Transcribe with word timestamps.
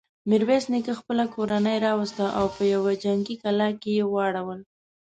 ميرويس 0.29 0.65
نيکه 0.73 0.93
خپله 0.99 1.23
کورنۍ 1.35 1.77
راوسته 1.85 2.25
او 2.37 2.45
په 2.55 2.63
يوه 2.73 2.91
جنګي 3.03 3.35
کلا 3.43 3.69
کې 3.81 3.89
يې 3.97 4.05
واړول. 4.13 4.59